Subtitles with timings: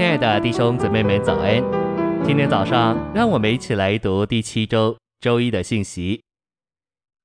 [0.00, 1.62] 亲爱的弟兄姊妹们，早安！
[2.24, 6.22] 今天早上，让我们一起来读第七周周一的信息。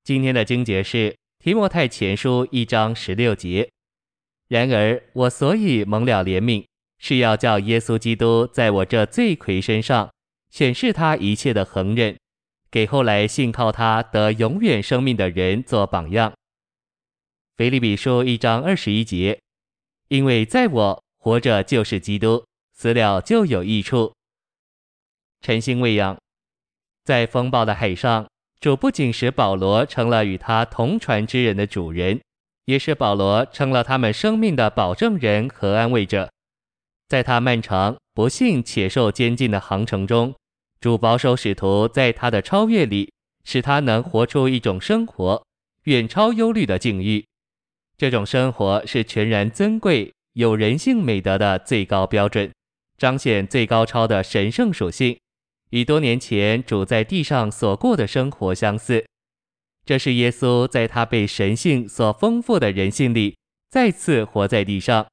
[0.04, 3.66] 今天的经节是提摩太前书一章十六节。
[4.48, 6.66] 然而，我所以蒙了怜悯，
[6.98, 10.10] 是要叫耶稣基督在我这罪魁身上
[10.50, 12.14] 显示他一切的恒忍，
[12.70, 16.30] 给后来信靠他得永远生命的人做榜样。
[17.56, 19.40] 腓利比书一章二十一节，
[20.08, 22.45] 因为在我活着就是基督，
[22.76, 24.12] 死了就有益处。
[25.40, 26.16] 晨星喂养，
[27.04, 28.26] 在风暴的海上，
[28.60, 32.20] 主不仅使保罗成了与他同船之人的主人。
[32.66, 36.28] 也使保罗成了他们生命的保证人和安慰者，
[37.06, 40.34] 在他漫长、不幸且受监禁的航程中，
[40.80, 43.12] 主保守使徒在他的超越里，
[43.44, 45.40] 使他能活出一种生活，
[45.84, 47.24] 远超忧虑的境遇。
[47.96, 52.50] 这种生活是全然尊贵、有人性美德的最高标准，
[52.98, 55.18] 彰显最高超的神圣属性，
[55.70, 59.04] 与多年前主在地上所过的生活相似。
[59.84, 63.36] 这是耶稣在他被神性所丰富的人性里
[63.70, 65.06] 再次活在地上。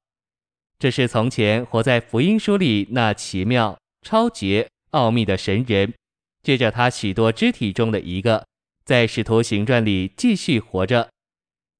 [0.78, 5.94] 这是从前活在福音书里那奇妙、超绝、奥秘的神人，
[6.42, 8.44] 借着他许多肢体中的一个，
[8.84, 11.08] 在使徒行传里继续活着。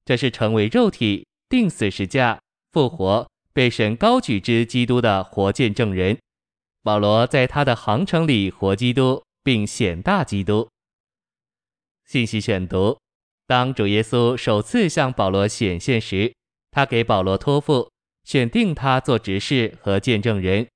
[0.05, 2.39] 这是成为肉体、钉死十架、
[2.73, 6.19] 复活、被神高举之基督的活见证人。
[6.83, 10.69] 保罗在他的航程里活基督，并显大基督。
[12.05, 12.99] 信息选读：
[13.47, 16.35] 当主耶稣首次向保罗显现时，
[16.71, 17.91] 他给保罗托付，
[18.25, 20.67] 选定他做执事和见证人。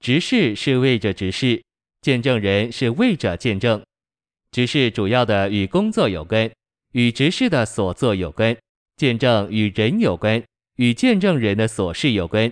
[0.00, 1.62] 执事是为着执事，
[2.02, 3.82] 见证人是为着见证。
[4.50, 6.50] 执事主要的与工作有关，
[6.92, 8.54] 与执事的所作有关；
[8.96, 10.42] 见证与人有关，
[10.78, 12.50] 与见证人的琐事有关。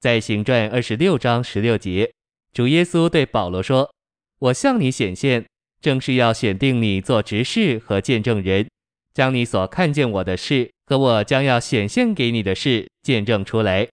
[0.00, 2.10] 在行传二十六章十六节，
[2.52, 3.92] 主耶稣对保罗说
[4.40, 5.44] ：“我向你显现。”
[5.84, 8.66] 正是要选定你做执事和见证人，
[9.12, 13.86] 将你所看见我的事和我将要显现给你的事见证出来。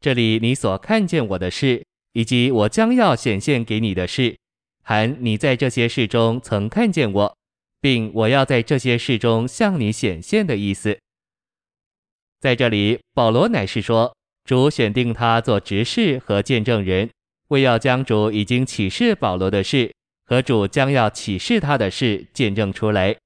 [0.00, 4.38] 这里你所看见我的事，以及我将要显现给你的事，
[4.82, 7.36] 含你在这些事中曾看见我，
[7.78, 10.98] 并我要在这些事中向你显现的意思。
[12.40, 17.10] 在这里，保罗乃是说，主选定他做执事和见证人，
[17.48, 19.92] 为要将主已经启示保罗的事。
[20.28, 23.16] 和主将要启示他的事见证出来。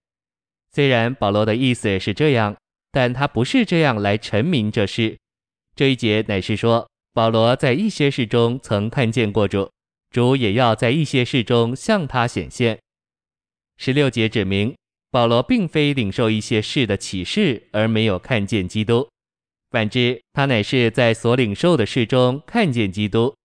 [0.70, 2.56] 虽然保罗的意思是这样，
[2.92, 5.18] 但他不是这样来陈明这事。
[5.74, 9.68] 这一节乃是说，保罗在一些事中曾看见过主，
[10.10, 12.78] 主也要在一些事中向他显现。
[13.76, 14.72] 十六节指明，
[15.12, 19.08] 保罗并非领受一些事的启示而没有看见基督，
[19.70, 23.36] 反之，他乃是在所领受的事中看见基督。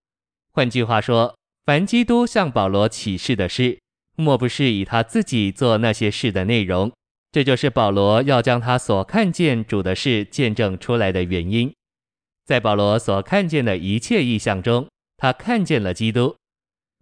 [0.51, 1.37] 换句话说。
[1.67, 3.77] 凡基督向保罗启示的事，
[4.15, 6.89] 莫不是以他自己做那些事的内容。
[7.29, 11.73] 这就是保罗要将他所看见主的事见证出来的原因。
[12.45, 16.37] 在保罗所看见的一切异象中，他看见了基督。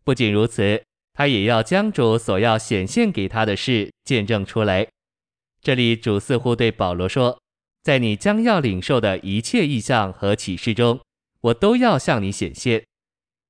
[0.04, 0.84] 不仅如此，
[1.16, 4.86] 他也要将主所要显现给他的事见证出来。
[5.62, 7.40] 这里主似乎对保罗说
[7.82, 11.00] ：“在你将要领受的一切异象和启示中，
[11.42, 12.84] 我都要向你显现。”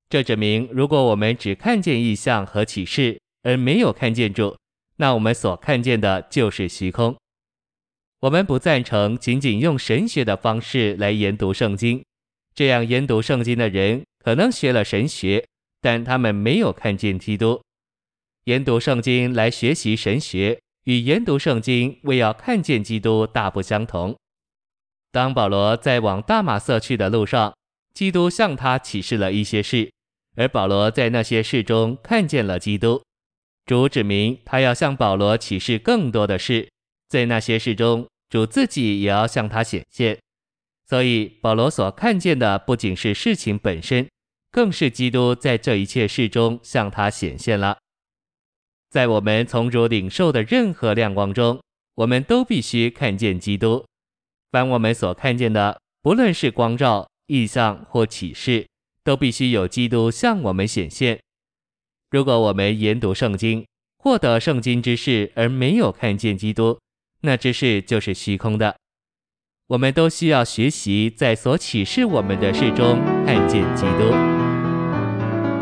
[0.08, 4.56] 这指明，如果我们只看见异象和启示，而没有看见主，
[4.98, 7.16] 那我们所看见的就是虚空。
[8.22, 12.04] 我们不赞成仅仅用神学的方式来研读圣经。
[12.54, 15.46] 这样研读圣经的人可能学了神学，
[15.86, 17.62] 但他们没有看见基督。
[18.46, 24.16] 研读圣经来学习神学，与研读圣经为要看见基督大不相同。
[25.12, 27.56] 当保罗在往大马色去的路上，
[27.94, 29.92] 基督向他启示了一些事。
[30.36, 33.04] 而保罗在那些事中看见了基督，
[33.68, 36.68] 主指明他要向保罗启示更多的事，
[37.08, 40.18] 在那些事中，主自己也要向他显现。
[40.90, 44.08] 所以保罗所看见的不仅是事情本身，
[44.56, 47.78] 更是基督在这一切事中向他显现了。
[48.90, 51.62] 在我们从主领受的任何亮光中，
[51.96, 53.84] 我们都必须看见基督。
[54.54, 58.66] 凡我们所看见的，不论是光照、异象或启示。
[59.06, 61.20] 都必须有基督向我们显现。
[62.10, 63.64] 如果我们研读圣经，
[64.00, 66.80] 获得圣经之事而没有看见基督，
[67.22, 68.76] 那知识就是虚空的。
[69.68, 74.35] 我们都需要学习在所启示我们的事中看见基督。